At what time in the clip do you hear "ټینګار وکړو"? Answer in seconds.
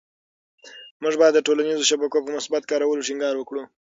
3.07-3.63